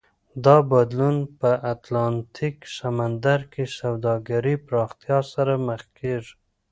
[0.45, 6.33] دا بدلون په اتلانتیک سمندر کې سوداګرۍ پراختیا سره مخ کېږي.